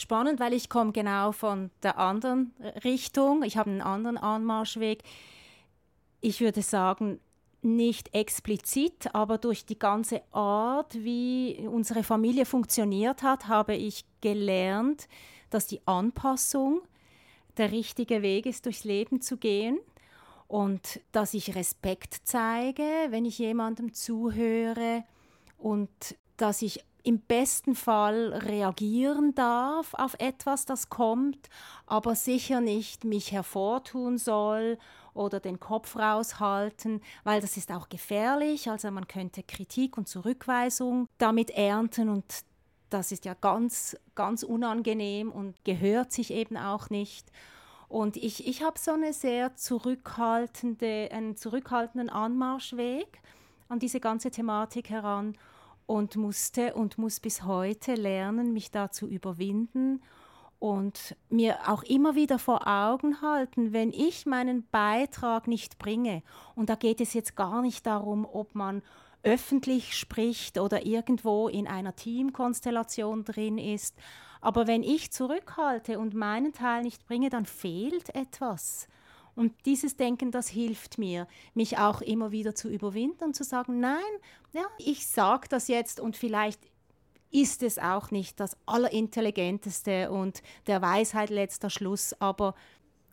Spannend, 0.00 0.40
weil 0.40 0.54
ich 0.54 0.70
komme 0.70 0.92
genau 0.92 1.32
von 1.32 1.70
der 1.82 1.98
anderen 1.98 2.54
Richtung. 2.84 3.42
Ich 3.42 3.58
habe 3.58 3.68
einen 3.68 3.82
anderen 3.82 4.16
Anmarschweg. 4.16 5.02
Ich 6.22 6.40
würde 6.40 6.62
sagen, 6.62 7.20
nicht 7.60 8.14
explizit, 8.14 9.14
aber 9.14 9.36
durch 9.36 9.66
die 9.66 9.78
ganze 9.78 10.22
Art, 10.32 10.94
wie 10.94 11.68
unsere 11.70 12.02
Familie 12.02 12.46
funktioniert 12.46 13.22
hat, 13.22 13.48
habe 13.48 13.74
ich 13.74 14.06
gelernt, 14.22 15.06
dass 15.50 15.66
die 15.66 15.86
Anpassung 15.86 16.80
der 17.58 17.70
richtige 17.70 18.22
Weg 18.22 18.46
ist, 18.46 18.64
durchs 18.64 18.84
Leben 18.84 19.20
zu 19.20 19.36
gehen 19.36 19.78
und 20.48 21.00
dass 21.12 21.34
ich 21.34 21.54
Respekt 21.54 22.22
zeige, 22.24 22.82
wenn 23.10 23.26
ich 23.26 23.38
jemandem 23.38 23.92
zuhöre 23.92 25.04
und 25.58 25.90
dass 26.38 26.62
ich 26.62 26.82
im 27.04 27.20
besten 27.20 27.74
Fall 27.74 28.32
reagieren 28.32 29.34
darf 29.34 29.94
auf 29.94 30.14
etwas, 30.18 30.64
das 30.64 30.88
kommt, 30.88 31.48
aber 31.86 32.14
sicher 32.14 32.60
nicht 32.60 33.04
mich 33.04 33.32
hervortun 33.32 34.18
soll 34.18 34.78
oder 35.14 35.40
den 35.40 35.58
Kopf 35.60 35.96
raushalten, 35.96 37.00
weil 37.24 37.40
das 37.40 37.56
ist 37.56 37.72
auch 37.72 37.88
gefährlich. 37.88 38.70
Also 38.70 38.90
man 38.90 39.08
könnte 39.08 39.42
Kritik 39.42 39.96
und 39.98 40.08
Zurückweisung 40.08 41.08
damit 41.18 41.50
ernten 41.50 42.08
und 42.08 42.24
das 42.90 43.12
ist 43.12 43.24
ja 43.24 43.34
ganz, 43.34 43.96
ganz 44.14 44.42
unangenehm 44.42 45.30
und 45.30 45.54
gehört 45.64 46.12
sich 46.12 46.32
eben 46.32 46.56
auch 46.56 46.90
nicht. 46.90 47.30
Und 47.88 48.16
ich, 48.16 48.46
ich 48.46 48.62
habe 48.62 48.78
so 48.78 48.92
eine 48.92 49.12
sehr 49.12 49.56
zurückhaltende, 49.56 51.08
einen 51.12 51.36
zurückhaltenden 51.36 52.08
Anmarschweg 52.08 53.20
an 53.68 53.78
diese 53.78 54.00
ganze 54.00 54.30
Thematik 54.30 54.90
heran 54.90 55.36
und 55.90 56.14
musste 56.14 56.74
und 56.74 56.98
muss 56.98 57.18
bis 57.18 57.42
heute 57.42 57.94
lernen, 57.94 58.52
mich 58.52 58.70
da 58.70 58.92
zu 58.92 59.08
überwinden 59.08 60.00
und 60.60 61.16
mir 61.30 61.68
auch 61.68 61.82
immer 61.82 62.14
wieder 62.14 62.38
vor 62.38 62.68
Augen 62.68 63.20
halten, 63.22 63.72
wenn 63.72 63.92
ich 63.92 64.24
meinen 64.24 64.68
Beitrag 64.70 65.48
nicht 65.48 65.78
bringe. 65.78 66.22
Und 66.54 66.70
da 66.70 66.76
geht 66.76 67.00
es 67.00 67.12
jetzt 67.12 67.34
gar 67.34 67.60
nicht 67.60 67.86
darum, 67.86 68.24
ob 68.24 68.54
man 68.54 68.82
öffentlich 69.24 69.96
spricht 69.96 70.58
oder 70.60 70.86
irgendwo 70.86 71.48
in 71.48 71.66
einer 71.66 71.96
Teamkonstellation 71.96 73.24
drin 73.24 73.58
ist. 73.58 73.96
Aber 74.40 74.68
wenn 74.68 74.84
ich 74.84 75.10
zurückhalte 75.10 75.98
und 75.98 76.14
meinen 76.14 76.52
Teil 76.52 76.82
nicht 76.84 77.04
bringe, 77.04 77.30
dann 77.30 77.46
fehlt 77.46 78.14
etwas. 78.14 78.86
Und 79.40 79.54
dieses 79.64 79.96
Denken, 79.96 80.32
das 80.32 80.48
hilft 80.48 80.98
mir, 80.98 81.26
mich 81.54 81.78
auch 81.78 82.02
immer 82.02 82.30
wieder 82.30 82.54
zu 82.54 82.68
überwinden 82.68 83.24
und 83.24 83.34
zu 83.34 83.42
sagen, 83.42 83.80
nein, 83.80 84.02
ja, 84.52 84.64
ich 84.76 85.06
sage 85.06 85.48
das 85.48 85.66
jetzt 85.66 85.98
und 85.98 86.14
vielleicht 86.14 86.60
ist 87.30 87.62
es 87.62 87.78
auch 87.78 88.10
nicht 88.10 88.38
das 88.38 88.54
Allerintelligenteste 88.66 90.10
und 90.10 90.42
der 90.66 90.82
Weisheit 90.82 91.30
letzter 91.30 91.70
Schluss, 91.70 92.14
aber 92.20 92.54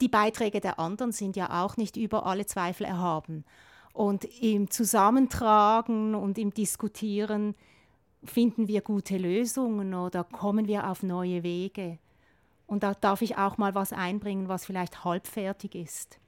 die 0.01 0.09
Beiträge 0.09 0.59
der 0.59 0.79
anderen 0.79 1.13
sind 1.13 1.37
ja 1.37 1.63
auch 1.63 1.77
nicht 1.77 1.95
über 1.95 2.25
alle 2.25 2.45
Zweifel 2.45 2.85
erhaben. 2.85 3.45
Und 3.93 4.25
im 4.41 4.69
Zusammentragen 4.69 6.13
und 6.13 6.37
im 6.37 6.53
Diskutieren 6.53 7.55
finden 8.25 8.67
wir 8.67 8.81
gute 8.81 9.17
Lösungen 9.17 9.93
oder 9.93 10.25
kommen 10.25 10.67
wir 10.67 10.89
auf 10.89 11.03
neue 11.03 11.43
Wege. 11.43 11.99
Und 12.67 12.83
da 12.83 12.93
darf 12.93 13.21
ich 13.21 13.37
auch 13.37 13.57
mal 13.57 13.73
was 13.73 13.93
einbringen, 13.93 14.49
was 14.49 14.65
vielleicht 14.65 15.03
halbfertig 15.03 15.73
ist. 15.73 16.19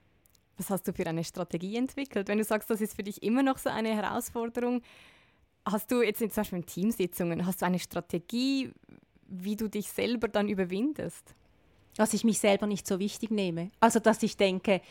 Was 0.58 0.70
hast 0.70 0.88
du 0.88 0.94
für 0.94 1.06
eine 1.06 1.24
Strategie 1.24 1.76
entwickelt? 1.76 2.28
Wenn 2.28 2.38
du 2.38 2.44
sagst, 2.44 2.70
das 2.70 2.82
ist 2.82 2.96
für 2.96 3.04
dich 3.04 3.22
immer 3.22 3.44
noch 3.44 3.58
so 3.58 3.70
eine 3.70 3.96
Herausforderung, 3.96 4.82
hast 5.66 5.92
du 5.92 6.02
jetzt 6.02 6.20
zum 6.20 6.30
Beispiel 6.30 6.60
in 6.60 6.66
Teamsitzungen, 6.66 7.46
hast 7.46 7.62
du 7.62 7.66
eine 7.66 7.80
Strategie, 7.80 8.72
wie 9.28 9.56
du 9.56 9.68
dich 9.68 9.90
selber 9.90 10.28
dann 10.28 10.50
überwindest? 10.50 11.36
Dass 11.96 12.14
ich 12.14 12.24
mich 12.24 12.40
selber 12.40 12.68
nicht 12.68 12.88
so 12.88 13.00
wichtig 13.00 13.32
nehme. 13.32 13.72
Also, 13.80 14.00
dass 14.00 14.24
ich 14.24 14.38
denke, 14.38 14.82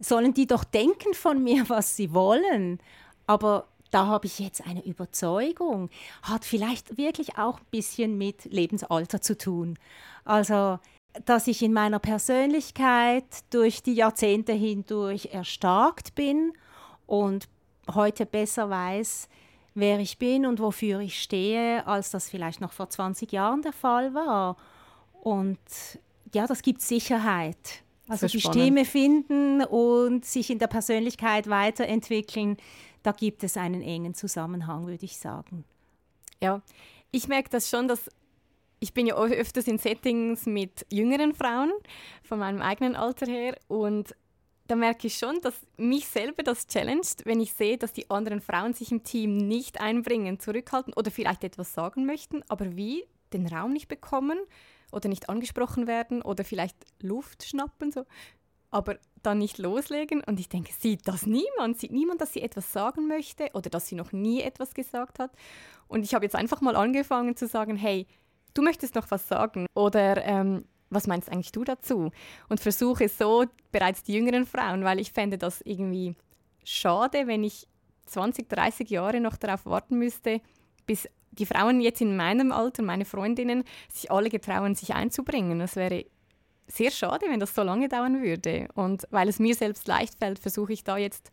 sollen 0.00 0.34
die 0.34 0.46
doch 0.46 0.64
denken 0.64 1.14
von 1.14 1.42
mir, 1.42 1.64
was 1.68 1.96
sie 1.96 2.12
wollen. 2.12 2.80
Aber 3.26 3.68
da 3.90 4.06
habe 4.06 4.26
ich 4.26 4.38
jetzt 4.38 4.66
eine 4.66 4.84
Überzeugung. 4.84 5.90
Hat 6.22 6.44
vielleicht 6.44 6.96
wirklich 6.96 7.38
auch 7.38 7.58
ein 7.58 7.66
bisschen 7.70 8.18
mit 8.18 8.44
Lebensalter 8.46 9.20
zu 9.20 9.36
tun. 9.36 9.78
Also, 10.24 10.78
dass 11.24 11.46
ich 11.46 11.62
in 11.62 11.72
meiner 11.72 11.98
Persönlichkeit 11.98 13.24
durch 13.50 13.82
die 13.82 13.94
Jahrzehnte 13.94 14.52
hindurch 14.52 15.30
erstarkt 15.32 16.14
bin 16.14 16.52
und 17.06 17.48
heute 17.94 18.26
besser 18.26 18.68
weiß, 18.70 19.28
wer 19.74 19.98
ich 19.98 20.18
bin 20.18 20.44
und 20.44 20.60
wofür 20.60 21.00
ich 21.00 21.20
stehe, 21.20 21.86
als 21.86 22.10
das 22.10 22.28
vielleicht 22.28 22.60
noch 22.60 22.72
vor 22.72 22.90
20 22.90 23.32
Jahren 23.32 23.62
der 23.62 23.72
Fall 23.72 24.14
war. 24.14 24.56
Und 25.22 25.58
ja, 26.34 26.46
das 26.46 26.62
gibt 26.62 26.82
Sicherheit. 26.82 27.82
Also 28.08 28.26
die. 28.26 28.40
Stimme 28.40 28.84
finden 28.84 29.62
und 29.62 30.24
sich 30.24 30.50
in 30.50 30.58
der 30.58 30.66
Persönlichkeit 30.66 31.48
weiterentwickeln, 31.48 32.56
da 33.08 33.12
gibt 33.12 33.42
es 33.42 33.56
einen 33.56 33.80
engen 33.80 34.12
Zusammenhang, 34.12 34.86
würde 34.86 35.06
ich 35.06 35.16
sagen. 35.16 35.64
Ja, 36.42 36.60
ich 37.10 37.26
merke 37.26 37.48
das 37.48 37.70
schon, 37.70 37.88
dass 37.88 38.10
ich 38.80 38.92
bin 38.92 39.06
ja 39.06 39.16
öfters 39.16 39.66
in 39.66 39.78
Settings 39.78 40.44
mit 40.44 40.84
jüngeren 40.90 41.32
Frauen 41.34 41.72
von 42.22 42.38
meinem 42.38 42.60
eigenen 42.60 42.96
Alter 42.96 43.24
her 43.24 43.56
und 43.66 44.14
da 44.66 44.76
merke 44.76 45.06
ich 45.06 45.16
schon, 45.16 45.40
dass 45.40 45.54
mich 45.78 46.06
selber 46.06 46.42
das 46.42 46.66
challenged, 46.66 47.24
wenn 47.24 47.40
ich 47.40 47.54
sehe, 47.54 47.78
dass 47.78 47.94
die 47.94 48.10
anderen 48.10 48.42
Frauen 48.42 48.74
sich 48.74 48.92
im 48.92 49.02
Team 49.04 49.38
nicht 49.38 49.80
einbringen, 49.80 50.38
zurückhalten 50.38 50.92
oder 50.92 51.10
vielleicht 51.10 51.44
etwas 51.44 51.72
sagen 51.72 52.04
möchten, 52.04 52.44
aber 52.48 52.76
wie 52.76 53.06
den 53.32 53.46
Raum 53.46 53.72
nicht 53.72 53.88
bekommen 53.88 54.38
oder 54.92 55.08
nicht 55.08 55.30
angesprochen 55.30 55.86
werden 55.86 56.20
oder 56.20 56.44
vielleicht 56.44 56.76
Luft 57.00 57.44
schnappen, 57.44 57.90
so, 57.90 58.04
aber 58.70 58.98
dann 59.22 59.38
nicht 59.38 59.58
loslegen. 59.58 60.22
Und 60.24 60.40
ich 60.40 60.48
denke, 60.48 60.72
sieht 60.72 61.06
das 61.06 61.26
niemand? 61.26 61.80
Sieht 61.80 61.92
niemand, 61.92 62.20
dass 62.20 62.32
sie 62.32 62.42
etwas 62.42 62.72
sagen 62.72 63.08
möchte 63.08 63.50
oder 63.54 63.70
dass 63.70 63.86
sie 63.86 63.94
noch 63.94 64.12
nie 64.12 64.42
etwas 64.42 64.74
gesagt 64.74 65.18
hat? 65.18 65.30
Und 65.86 66.04
ich 66.04 66.14
habe 66.14 66.24
jetzt 66.24 66.36
einfach 66.36 66.60
mal 66.60 66.76
angefangen 66.76 67.36
zu 67.36 67.46
sagen, 67.46 67.76
hey, 67.76 68.06
du 68.54 68.62
möchtest 68.62 68.94
noch 68.94 69.10
was 69.10 69.26
sagen 69.28 69.66
oder 69.74 70.24
ähm, 70.24 70.64
was 70.90 71.06
meinst 71.06 71.30
eigentlich 71.30 71.52
du 71.52 71.64
dazu? 71.64 72.10
Und 72.48 72.60
versuche 72.60 73.08
so 73.08 73.44
bereits 73.72 74.02
die 74.02 74.14
jüngeren 74.14 74.46
Frauen, 74.46 74.84
weil 74.84 75.00
ich 75.00 75.12
fände 75.12 75.38
das 75.38 75.60
irgendwie 75.62 76.14
schade, 76.64 77.26
wenn 77.26 77.44
ich 77.44 77.68
20, 78.06 78.48
30 78.48 78.88
Jahre 78.90 79.20
noch 79.20 79.36
darauf 79.36 79.66
warten 79.66 79.98
müsste, 79.98 80.40
bis 80.86 81.08
die 81.32 81.46
Frauen 81.46 81.80
jetzt 81.80 82.00
in 82.00 82.16
meinem 82.16 82.52
Alter, 82.52 82.82
meine 82.82 83.04
Freundinnen, 83.04 83.64
sich 83.92 84.10
alle 84.10 84.30
getrauen, 84.30 84.74
sich 84.74 84.94
einzubringen. 84.94 85.58
Das 85.58 85.76
wäre 85.76 86.06
sehr 86.68 86.90
schade, 86.90 87.26
wenn 87.28 87.40
das 87.40 87.54
so 87.54 87.62
lange 87.62 87.88
dauern 87.88 88.22
würde. 88.22 88.68
Und 88.74 89.06
weil 89.10 89.28
es 89.28 89.38
mir 89.38 89.54
selbst 89.54 89.88
leicht 89.88 90.14
fällt, 90.18 90.38
versuche 90.38 90.72
ich 90.72 90.84
da 90.84 90.96
jetzt 90.96 91.30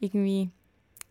irgendwie 0.00 0.50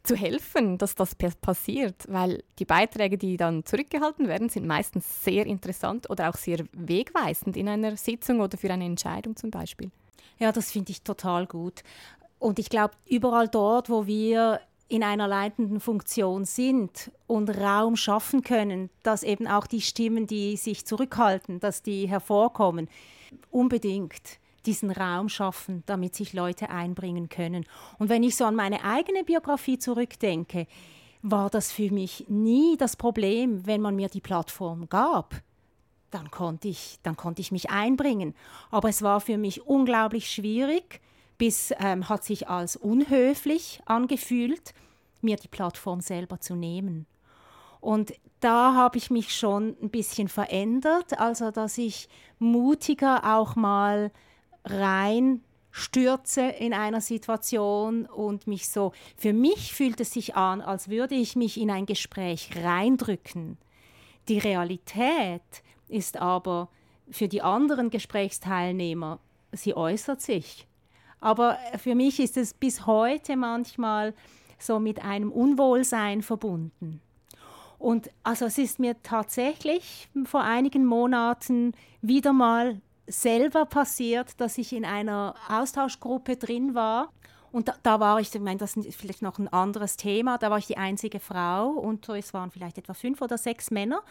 zu 0.03 0.15
helfen, 0.15 0.77
dass 0.77 0.95
das 0.95 1.15
passiert, 1.15 1.95
weil 2.09 2.43
die 2.59 2.65
Beiträge, 2.65 3.17
die 3.17 3.37
dann 3.37 3.65
zurückgehalten 3.65 4.27
werden, 4.27 4.49
sind 4.49 4.67
meistens 4.67 5.23
sehr 5.23 5.45
interessant 5.45 6.09
oder 6.09 6.29
auch 6.29 6.35
sehr 6.35 6.65
wegweisend 6.73 7.55
in 7.55 7.69
einer 7.69 7.95
Sitzung 7.95 8.41
oder 8.41 8.57
für 8.57 8.71
eine 8.71 8.83
Entscheidung 8.83 9.37
zum 9.37 9.49
Beispiel. 9.49 9.91
Ja, 10.39 10.51
das 10.51 10.71
finde 10.71 10.91
ich 10.91 11.03
total 11.03 11.47
gut. 11.47 11.83
Und 12.37 12.59
ich 12.59 12.69
glaube, 12.69 12.95
überall 13.07 13.47
dort, 13.47 13.89
wo 13.89 14.05
wir 14.05 14.59
in 14.93 15.03
einer 15.03 15.27
leitenden 15.27 15.79
Funktion 15.79 16.45
sind 16.45 17.11
und 17.25 17.49
Raum 17.49 17.95
schaffen 17.95 18.43
können, 18.43 18.91
dass 19.01 19.23
eben 19.23 19.47
auch 19.47 19.65
die 19.65 19.81
Stimmen, 19.81 20.27
die 20.27 20.55
sich 20.55 20.85
zurückhalten, 20.85 21.59
dass 21.59 21.81
die 21.81 22.07
hervorkommen, 22.07 22.87
unbedingt 23.49 24.37
diesen 24.67 24.91
Raum 24.91 25.29
schaffen, 25.29 25.81
damit 25.87 26.13
sich 26.13 26.33
Leute 26.33 26.69
einbringen 26.69 27.27
können. 27.27 27.65
Und 27.97 28.09
wenn 28.09 28.21
ich 28.21 28.35
so 28.35 28.45
an 28.45 28.55
meine 28.55 28.83
eigene 28.83 29.23
Biografie 29.23 29.79
zurückdenke, 29.79 30.67
war 31.23 31.49
das 31.49 31.71
für 31.71 31.89
mich 31.89 32.25
nie 32.27 32.77
das 32.77 32.95
Problem, 32.95 33.65
wenn 33.65 33.81
man 33.81 33.95
mir 33.95 34.09
die 34.09 34.21
Plattform 34.21 34.87
gab. 34.89 35.33
Dann 36.11 36.29
konnte 36.29 36.67
ich, 36.67 36.99
dann 37.01 37.17
konnte 37.17 37.41
ich 37.41 37.51
mich 37.51 37.71
einbringen. 37.71 38.35
Aber 38.69 38.89
es 38.89 39.01
war 39.01 39.21
für 39.21 39.39
mich 39.39 39.65
unglaublich 39.65 40.29
schwierig, 40.29 41.01
bis 41.43 41.73
ähm, 41.77 42.07
hat 42.07 42.23
sich 42.23 42.47
als 42.47 42.77
unhöflich 42.77 43.81
angefühlt, 43.83 44.73
mir 45.19 45.35
die 45.35 45.49
Plattform 45.49 45.99
selber 45.99 46.39
zu 46.39 46.55
nehmen. 46.55 47.05
Und 47.81 48.13
da 48.39 48.75
habe 48.75 48.97
ich 48.97 49.11
mich 49.11 49.35
schon 49.35 49.75
ein 49.81 49.89
bisschen 49.89 50.29
verändert, 50.29 51.19
also 51.19 51.51
dass 51.51 51.77
ich 51.77 52.07
mutiger 52.39 53.35
auch 53.35 53.57
mal 53.57 54.13
rein 54.63 55.43
stürze 55.69 56.43
in 56.43 56.73
einer 56.73 57.01
Situation 57.01 58.05
und 58.05 58.47
mich 58.47 58.69
so, 58.69 58.93
für 59.17 59.33
mich 59.33 59.73
fühlt 59.73 59.99
es 59.99 60.11
sich 60.13 60.37
an, 60.37 60.61
als 60.61 60.87
würde 60.87 61.15
ich 61.15 61.35
mich 61.35 61.59
in 61.59 61.71
ein 61.71 61.85
Gespräch 61.85 62.51
reindrücken. 62.55 63.57
Die 64.29 64.39
Realität 64.39 65.41
ist 65.89 66.15
aber 66.15 66.69
für 67.09 67.27
die 67.27 67.41
anderen 67.41 67.89
Gesprächsteilnehmer, 67.89 69.19
sie 69.51 69.75
äußert 69.75 70.21
sich. 70.21 70.67
Aber 71.23 71.57
für 71.77 71.95
mich 71.95 72.19
ist 72.19 72.35
es 72.35 72.53
bis 72.53 72.85
heute 72.85 73.37
manchmal 73.37 74.13
so 74.59 74.77
mit 74.77 75.01
einem 75.01 75.31
Unwohlsein 75.31 76.21
verbunden. 76.21 76.99
Und 77.79 78.09
also 78.23 78.45
es 78.45 78.57
ist 78.57 78.77
mir 78.77 79.01
tatsächlich 79.03 80.09
vor 80.25 80.41
einigen 80.41 80.85
Monaten 80.85 81.71
wieder 82.01 82.33
mal 82.33 82.81
selber 83.07 83.65
passiert, 83.65 84.39
dass 84.41 84.57
ich 84.57 84.73
in 84.73 84.83
einer 84.83 85.35
Austauschgruppe 85.47 86.35
drin 86.35 86.75
war. 86.75 87.09
Und 87.53 87.69
da, 87.69 87.75
da, 87.83 88.01
war 88.01 88.19
ich, 88.19 88.35
ich 88.35 88.41
meine, 88.41 88.57
das 88.57 88.75
ist 88.75 88.99
vielleicht 88.99 89.21
noch 89.21 89.39
ein 89.39 89.47
anderes 89.47 89.95
Thema, 89.95 90.37
da 90.37 90.51
war 90.51 90.57
ich 90.57 90.67
die 90.67 90.77
einzige 90.77 91.21
Frau 91.21 91.69
und 91.69 92.09
es 92.09 92.33
waren 92.33 92.51
vielleicht 92.51 92.79
etwa 92.79 92.93
fünf 92.93 93.21
oder 93.21 93.37
sechs 93.37 93.71
Männer. 93.71 94.01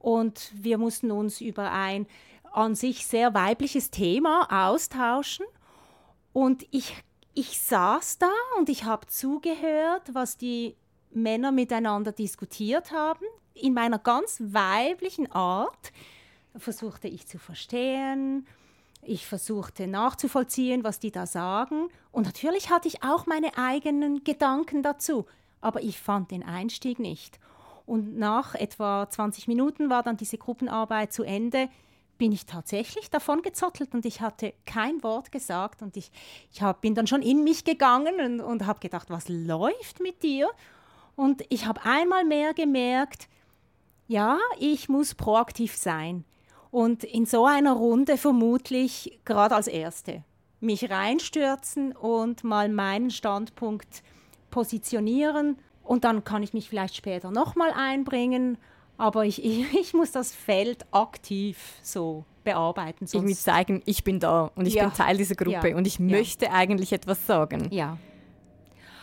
Und 0.00 0.50
wir 0.54 0.78
mussten 0.78 1.12
uns 1.12 1.40
über 1.40 1.70
ein 1.70 2.08
an 2.52 2.74
sich 2.74 3.06
sehr 3.06 3.34
weibliches 3.34 3.92
Thema 3.92 4.48
austauschen. 4.50 5.46
Und 6.32 6.66
ich, 6.70 6.94
ich 7.34 7.60
saß 7.60 8.18
da 8.18 8.30
und 8.58 8.68
ich 8.68 8.84
habe 8.84 9.06
zugehört, 9.06 10.10
was 10.12 10.36
die 10.36 10.76
Männer 11.10 11.52
miteinander 11.52 12.12
diskutiert 12.12 12.92
haben, 12.92 13.24
in 13.54 13.74
meiner 13.74 13.98
ganz 13.98 14.40
weiblichen 14.40 15.30
Art 15.32 15.92
versuchte 16.56 17.08
ich 17.08 17.26
zu 17.26 17.38
verstehen 17.38 18.46
Ich 19.02 19.26
versuchte 19.26 19.86
nachzuvollziehen, 19.86 20.84
was 20.84 20.98
die 20.98 21.10
da 21.10 21.26
sagen. 21.26 21.88
Und 22.12 22.26
natürlich 22.26 22.70
hatte 22.70 22.88
ich 22.88 23.02
auch 23.02 23.26
meine 23.26 23.56
eigenen 23.56 24.24
Gedanken 24.24 24.82
dazu. 24.82 25.26
Aber 25.60 25.82
ich 25.82 25.98
fand 25.98 26.30
den 26.30 26.42
Einstieg 26.42 26.98
nicht. 26.98 27.40
Und 27.86 28.16
nach 28.18 28.54
etwa 28.54 29.08
20 29.08 29.48
Minuten 29.48 29.90
war 29.90 30.02
dann 30.02 30.16
diese 30.16 30.38
Gruppenarbeit 30.38 31.12
zu 31.12 31.22
Ende 31.22 31.68
bin 32.20 32.32
ich 32.32 32.44
tatsächlich 32.44 33.08
davon 33.08 33.40
gezottelt 33.40 33.94
und 33.94 34.04
ich 34.04 34.20
hatte 34.20 34.52
kein 34.66 35.02
Wort 35.02 35.32
gesagt 35.32 35.80
und 35.80 35.96
ich, 35.96 36.12
ich 36.52 36.60
hab, 36.60 36.82
bin 36.82 36.94
dann 36.94 37.06
schon 37.06 37.22
in 37.22 37.44
mich 37.44 37.64
gegangen 37.64 38.20
und, 38.20 38.40
und 38.42 38.66
habe 38.66 38.78
gedacht, 38.78 39.08
was 39.08 39.30
läuft 39.30 40.00
mit 40.00 40.22
dir? 40.22 40.50
Und 41.16 41.42
ich 41.48 41.64
habe 41.64 41.80
einmal 41.82 42.26
mehr 42.26 42.52
gemerkt, 42.52 43.26
ja, 44.06 44.38
ich 44.58 44.90
muss 44.90 45.14
proaktiv 45.14 45.74
sein. 45.74 46.24
Und 46.70 47.04
in 47.04 47.24
so 47.24 47.46
einer 47.46 47.72
Runde 47.72 48.18
vermutlich 48.18 49.18
gerade 49.24 49.54
als 49.54 49.66
Erste 49.66 50.22
mich 50.60 50.90
reinstürzen 50.90 51.96
und 51.96 52.44
mal 52.44 52.68
meinen 52.68 53.10
Standpunkt 53.10 54.02
positionieren. 54.50 55.56
Und 55.82 56.04
dann 56.04 56.22
kann 56.22 56.42
ich 56.42 56.52
mich 56.52 56.68
vielleicht 56.68 56.96
später 56.96 57.30
nochmal 57.30 57.72
einbringen 57.72 58.58
aber 59.00 59.24
ich, 59.24 59.44
ich, 59.44 59.72
ich, 59.80 59.94
muss 59.94 60.12
das 60.12 60.32
Feld 60.34 60.86
aktiv 60.92 61.74
so 61.82 62.24
bearbeiten. 62.44 63.06
Sonst 63.06 63.14
Irgendwie 63.14 63.34
zeigen, 63.34 63.82
ich 63.86 64.04
bin 64.04 64.20
da 64.20 64.50
und 64.54 64.66
ich 64.66 64.74
ja. 64.74 64.84
bin 64.84 64.94
Teil 64.94 65.16
dieser 65.16 65.34
Gruppe 65.34 65.70
ja. 65.70 65.76
und 65.76 65.86
ich 65.86 65.98
ja. 65.98 66.04
möchte 66.04 66.52
eigentlich 66.52 66.92
etwas 66.92 67.26
sagen. 67.26 67.68
Ja. 67.70 67.98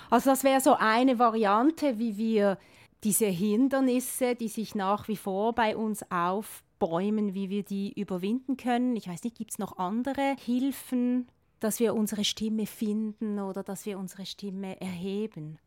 Also 0.09 0.29
das 0.29 0.43
wäre 0.43 0.61
so 0.61 0.75
eine 0.79 1.19
Variante, 1.19 1.99
wie 1.99 2.17
wir 2.17 2.57
diese 3.03 3.25
Hindernisse, 3.25 4.35
die 4.35 4.47
sich 4.47 4.73
nach 4.73 5.07
wie 5.07 5.17
vor 5.17 5.53
bei 5.53 5.75
uns 5.75 6.03
aufbäumen, 6.09 7.33
wie 7.33 7.49
wir 7.49 7.63
die 7.63 7.93
überwinden 7.99 8.57
können. 8.57 8.95
Ich 8.95 9.07
weiß 9.07 9.23
nicht, 9.23 9.37
gibt 9.37 9.51
es 9.51 9.59
noch 9.59 9.77
andere 9.77 10.35
Hilfen, 10.43 11.27
dass 11.59 11.79
wir 11.79 11.93
unsere 11.93 12.23
Stimme 12.23 12.65
finden 12.65 13.39
oder 13.39 13.63
dass 13.63 13.85
wir 13.85 13.99
unsere 13.99 14.25
Stimme 14.25 14.79
erheben? 14.79 15.59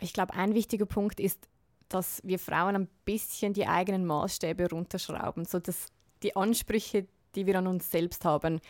Ich 0.00 0.12
glaube, 0.12 0.34
ein 0.34 0.54
wichtiger 0.54 0.86
Punkt 0.86 1.20
ist, 1.20 1.48
dass 1.94 2.20
wir 2.24 2.38
Frauen 2.38 2.76
ein 2.76 2.88
bisschen 3.04 3.52
die 3.52 3.66
eigenen 3.66 4.06
Maßstäbe 4.06 4.68
runterschrauben, 4.70 5.44
so 5.44 5.58
dass 5.58 5.88
die 6.22 6.36
Ansprüche, 6.36 7.06
die 7.34 7.46
wir 7.46 7.58
an 7.58 7.66
uns 7.66 7.90
selbst 7.90 8.24
haben. 8.24 8.60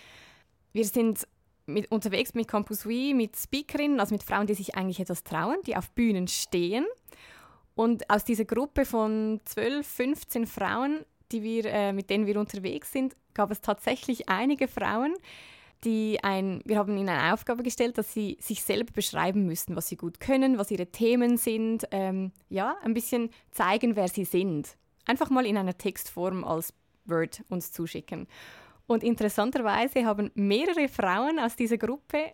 Wir 0.73 0.85
sind 0.85 1.27
mit, 1.67 1.91
unterwegs 1.91 2.35
mit 2.35 2.49
Campus 2.49 2.87
We, 2.87 3.15
mit 3.15 3.37
Speakerinnen, 3.37 4.01
also 4.01 4.15
mit 4.15 4.23
Frauen, 4.23 4.47
die 4.47 4.55
sich 4.55 4.75
eigentlich 4.75 5.01
etwas 5.01 5.25
trauen, 5.25 5.57
die 5.67 5.77
auf 5.77 5.91
Bühnen 5.93 6.29
stehen. 6.29 6.87
Und 7.75 8.09
aus 8.11 8.25
dieser 8.25 8.45
Gruppe 8.45 8.85
von 8.85 9.41
12, 9.45 9.87
15 9.87 10.47
Frauen, 10.47 11.05
die 11.31 11.43
wir, 11.43 11.65
äh, 11.67 11.93
mit 11.93 12.11
denen 12.11 12.27
wir 12.27 12.39
unterwegs 12.39 12.93
sind, 12.93 13.17
gab 13.35 13.51
es 13.51 13.61
tatsächlich 13.61 14.29
einige 14.29 14.69
Frauen, 14.69 15.15
die 15.85 16.19
ein, 16.23 16.61
wir 16.65 16.79
haben 16.79 16.97
ihnen 16.97 17.09
eine 17.09 17.35
Aufgabe 17.35 17.63
gestellt, 17.63 17.99
dass 17.99 18.13
sie 18.13 18.37
sich 18.41 18.63
selber 18.63 18.93
beschreiben 18.93 19.47
müssen, 19.47 19.77
was 19.77 19.89
sie 19.89 19.97
gut 19.97 20.21
können, 20.21 20.59
was 20.59 20.71
ihre 20.71 20.87
Themen 20.87 21.37
sind, 21.37 21.87
ähm, 21.91 22.33
ja, 22.49 22.77
ein 22.83 22.95
bisschen 22.95 23.31
zeigen, 23.51 23.97
wer 23.97 24.09
sie 24.09 24.25
sind. 24.25 24.77
Einfach 25.07 25.31
mal 25.31 25.47
in 25.47 25.57
einer 25.57 25.77
Textform 25.77 26.45
als 26.45 26.73
Word 27.05 27.43
uns 27.49 27.73
zuschicken. 27.73 28.29
Und 28.87 29.03
interessanterweise 29.03 30.05
haben 30.05 30.31
mehrere 30.35 30.89
Frauen 30.89 31.39
aus 31.39 31.57
dieser 31.57 31.79
Gruppe 31.79 32.33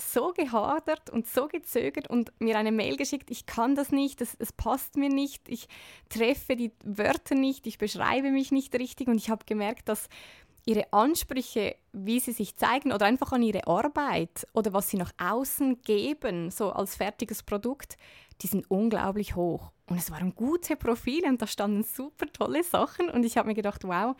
so 0.00 0.32
gehadert 0.32 1.10
und 1.10 1.26
so 1.26 1.46
gezögert 1.46 2.08
und 2.08 2.32
mir 2.40 2.56
eine 2.56 2.72
Mail 2.72 2.96
geschickt, 2.96 3.30
ich 3.30 3.46
kann 3.46 3.74
das 3.74 3.92
nicht, 3.92 4.20
es, 4.20 4.34
es 4.38 4.52
passt 4.52 4.96
mir 4.96 5.10
nicht, 5.10 5.48
ich 5.48 5.68
treffe 6.08 6.56
die 6.56 6.72
Wörter 6.84 7.34
nicht, 7.34 7.66
ich 7.66 7.78
beschreibe 7.78 8.30
mich 8.30 8.50
nicht 8.50 8.74
richtig 8.74 9.08
und 9.08 9.16
ich 9.16 9.30
habe 9.30 9.44
gemerkt, 9.44 9.88
dass 9.88 10.08
ihre 10.66 10.92
Ansprüche, 10.92 11.76
wie 11.92 12.20
sie 12.20 12.32
sich 12.32 12.56
zeigen 12.56 12.92
oder 12.92 13.06
einfach 13.06 13.32
an 13.32 13.42
ihre 13.42 13.66
Arbeit 13.66 14.46
oder 14.52 14.72
was 14.72 14.90
sie 14.90 14.96
nach 14.96 15.12
außen 15.18 15.82
geben, 15.82 16.50
so 16.50 16.72
als 16.72 16.96
fertiges 16.96 17.42
Produkt, 17.42 17.96
die 18.42 18.46
sind 18.46 18.70
unglaublich 18.70 19.36
hoch. 19.36 19.72
Und 19.86 19.98
es 19.98 20.10
waren 20.10 20.34
gute 20.34 20.76
Profile 20.76 21.28
und 21.28 21.42
da 21.42 21.46
standen 21.46 21.82
super 21.82 22.26
tolle 22.32 22.62
Sachen 22.62 23.10
und 23.10 23.24
ich 23.24 23.36
habe 23.36 23.48
mir 23.48 23.54
gedacht, 23.54 23.84
wow, 23.84 24.14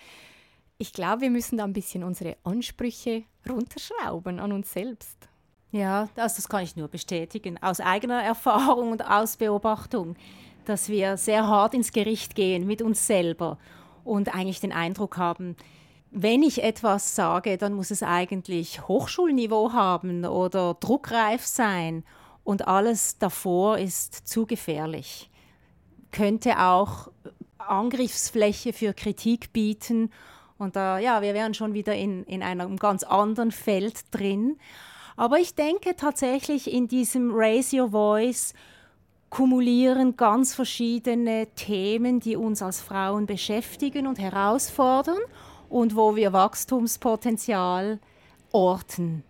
ich 0.78 0.92
glaube, 0.92 1.22
wir 1.22 1.30
müssen 1.30 1.58
da 1.58 1.64
ein 1.64 1.72
bisschen 1.72 2.02
unsere 2.02 2.36
Ansprüche 2.42 3.24
runterschrauben 3.48 4.40
an 4.40 4.52
uns 4.52 4.72
selbst. 4.72 5.28
Ja, 5.72 6.08
das, 6.16 6.34
das 6.34 6.48
kann 6.48 6.64
ich 6.64 6.74
nur 6.74 6.88
bestätigen, 6.88 7.62
aus 7.62 7.80
eigener 7.80 8.22
Erfahrung 8.22 8.90
und 8.90 9.06
aus 9.06 9.36
Beobachtung, 9.36 10.16
dass 10.64 10.88
wir 10.88 11.16
sehr 11.16 11.46
hart 11.46 11.74
ins 11.74 11.92
Gericht 11.92 12.34
gehen 12.34 12.66
mit 12.66 12.82
uns 12.82 13.06
selber 13.06 13.58
und 14.04 14.34
eigentlich 14.34 14.60
den 14.60 14.72
Eindruck 14.72 15.16
haben, 15.16 15.56
wenn 16.10 16.42
ich 16.42 16.62
etwas 16.62 17.14
sage, 17.14 17.56
dann 17.56 17.74
muss 17.74 17.90
es 17.90 18.02
eigentlich 18.02 18.86
Hochschulniveau 18.88 19.72
haben 19.72 20.24
oder 20.24 20.74
druckreif 20.74 21.46
sein 21.46 22.04
und 22.42 22.66
alles 22.66 23.18
davor 23.18 23.78
ist 23.78 24.26
zu 24.26 24.46
gefährlich. 24.46 25.30
Könnte 26.10 26.58
auch 26.58 27.08
Angriffsfläche 27.58 28.72
für 28.72 28.92
Kritik 28.92 29.52
bieten 29.52 30.10
und 30.58 30.74
da, 30.76 30.98
ja, 30.98 31.22
wir 31.22 31.32
wären 31.32 31.54
schon 31.54 31.74
wieder 31.74 31.94
in, 31.94 32.24
in 32.24 32.42
einem 32.42 32.76
ganz 32.76 33.04
anderen 33.04 33.52
Feld 33.52 34.02
drin. 34.10 34.58
Aber 35.16 35.38
ich 35.38 35.54
denke 35.54 35.96
tatsächlich 35.96 36.72
in 36.72 36.88
diesem 36.88 37.30
Raise 37.32 37.80
Your 37.80 37.90
Voice 37.90 38.52
kumulieren 39.30 40.16
ganz 40.16 40.54
verschiedene 40.54 41.46
Themen, 41.54 42.18
die 42.18 42.36
uns 42.36 42.62
als 42.62 42.80
Frauen 42.80 43.26
beschäftigen 43.26 44.08
und 44.08 44.18
herausfordern 44.18 45.18
und 45.70 45.96
wo 45.96 46.16
wir 46.16 46.34
Wachstumspotenzial 46.34 47.98
orten. 48.52 49.24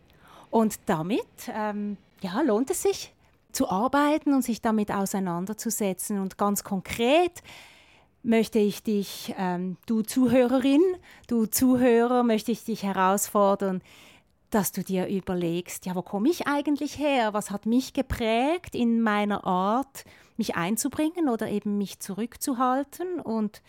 Und 0.50 0.80
damit 0.86 1.26
ähm, 1.54 1.96
ja, 2.22 2.40
lohnt 2.40 2.70
es 2.70 2.82
sich 2.82 3.14
zu 3.52 3.68
arbeiten 3.68 4.34
und 4.34 4.42
sich 4.42 4.60
damit 4.60 4.90
auseinanderzusetzen. 4.90 6.18
Und 6.18 6.38
ganz 6.38 6.64
konkret 6.64 7.42
möchte 8.22 8.58
ich 8.58 8.82
dich, 8.82 9.34
ähm, 9.38 9.76
du 9.86 10.02
Zuhörerin, 10.02 10.82
du 11.28 11.46
Zuhörer, 11.46 12.22
möchte 12.22 12.52
ich 12.52 12.64
dich 12.64 12.82
herausfordern, 12.82 13.82
dass 14.50 14.72
du 14.72 14.82
dir 14.82 15.06
überlegst, 15.06 15.86
ja, 15.86 15.94
wo 15.94 16.02
komme 16.02 16.28
ich 16.28 16.48
eigentlich 16.48 16.98
her? 16.98 17.34
Was 17.34 17.50
hat 17.50 17.66
mich 17.66 17.92
geprägt 17.92 18.74
in 18.74 19.00
meiner 19.00 19.44
Art, 19.44 20.04
mich 20.36 20.56
einzubringen 20.56 21.28
oder 21.28 21.48
eben 21.48 21.78
mich 21.78 22.00
zurückzuhalten? 22.00 23.20
Und 23.20 23.62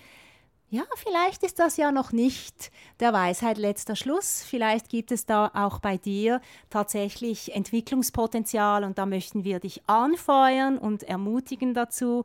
ja, 0.72 0.84
vielleicht 0.96 1.44
ist 1.44 1.60
das 1.60 1.76
ja 1.76 1.92
noch 1.92 2.14
nicht 2.14 2.72
der 3.02 3.12
Weisheit 3.12 3.58
letzter 3.58 3.98
Schluss. 3.98 4.42
Vielleicht 4.42 4.88
gibt 4.88 5.12
es 5.12 5.26
da 5.26 5.52
auch 5.54 5.80
bei 5.80 5.98
dir 5.98 6.40
tatsächlich 6.70 7.54
Entwicklungspotenzial 7.54 8.86
und 8.86 8.98
da 8.98 9.06
möchten 9.06 9.44
wir 9.44 9.60
dich 9.60 9.82
anfeuern 9.88 10.78
und 10.78 11.04
ermutigen 11.04 11.74
dazu 11.74 12.24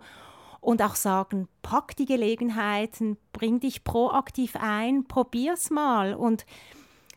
und 0.61 0.81
auch 0.81 0.95
sagen, 0.95 1.49
pack 1.63 1.97
die 1.97 2.07
Gelegenheiten, 2.07 3.17
bring 3.33 3.59
dich 3.59 3.83
proaktiv 3.83 4.55
ein, 4.55 5.09
probier's 5.09 5.71
mal 5.71 6.15
und 6.15 6.47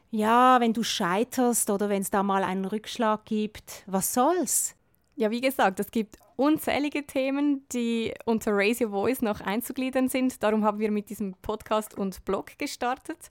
ja, 0.09 0.59
wenn 0.59 0.73
du 0.73 0.81
scheiterst 0.81 1.69
oder 1.69 1.89
wenn 1.89 2.01
es 2.01 2.09
da 2.09 2.23
mal 2.23 2.43
einen 2.43 2.65
Rückschlag 2.65 3.25
gibt, 3.25 3.83
was 3.85 4.15
soll's? 4.15 4.75
Ja, 5.15 5.29
wie 5.29 5.41
gesagt, 5.41 5.79
es 5.79 5.91
gibt 5.91 6.17
unzählige 6.39 7.05
Themen, 7.05 7.65
die 7.73 8.13
unter 8.23 8.55
Raise 8.55 8.85
Your 8.85 8.91
Voice 8.91 9.21
noch 9.21 9.41
einzugliedern 9.41 10.07
sind. 10.07 10.41
Darum 10.41 10.63
haben 10.63 10.79
wir 10.79 10.89
mit 10.89 11.09
diesem 11.09 11.33
Podcast 11.41 11.97
und 11.97 12.23
Blog 12.23 12.57
gestartet. 12.57 13.29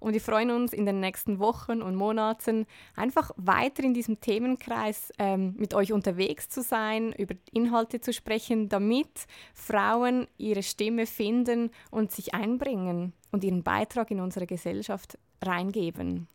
Und 0.00 0.12
wir 0.12 0.20
freuen 0.20 0.50
uns 0.50 0.72
in 0.72 0.84
den 0.84 0.98
nächsten 0.98 1.38
Wochen 1.38 1.82
und 1.82 1.94
Monaten 1.94 2.66
einfach 2.96 3.30
weiter 3.36 3.84
in 3.84 3.94
diesem 3.94 4.20
Themenkreis 4.20 5.12
ähm, 5.20 5.54
mit 5.56 5.72
euch 5.72 5.92
unterwegs 5.92 6.48
zu 6.48 6.62
sein, 6.62 7.12
über 7.12 7.36
Inhalte 7.52 8.00
zu 8.00 8.12
sprechen, 8.12 8.68
damit 8.68 9.26
Frauen 9.54 10.26
ihre 10.36 10.64
Stimme 10.64 11.06
finden 11.06 11.70
und 11.92 12.10
sich 12.10 12.34
einbringen 12.34 13.12
und 13.30 13.44
ihren 13.44 13.62
Beitrag 13.62 14.10
in 14.10 14.20
unsere 14.20 14.46
Gesellschaft 14.46 15.16
reingeben. 15.42 16.26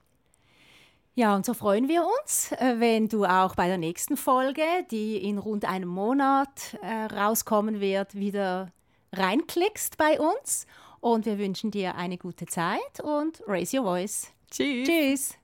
Ja, 1.15 1.35
und 1.35 1.45
so 1.45 1.53
freuen 1.53 1.87
wir 1.87 2.03
uns, 2.21 2.51
äh, 2.53 2.79
wenn 2.79 3.07
du 3.07 3.25
auch 3.25 3.55
bei 3.55 3.67
der 3.67 3.77
nächsten 3.77 4.17
Folge, 4.17 4.63
die 4.89 5.17
in 5.17 5.37
rund 5.37 5.65
einem 5.65 5.89
Monat 5.89 6.77
äh, 6.81 7.13
rauskommen 7.13 7.79
wird, 7.79 8.15
wieder 8.15 8.71
reinklickst 9.11 9.97
bei 9.97 10.19
uns. 10.19 10.65
Und 11.01 11.25
wir 11.25 11.37
wünschen 11.37 11.69
dir 11.69 11.95
eine 11.95 12.17
gute 12.17 12.45
Zeit 12.47 12.99
und 13.03 13.43
raise 13.45 13.77
your 13.77 13.83
voice. 13.83 14.31
Tschüss. 14.49 14.87
Tschüss. 14.87 15.37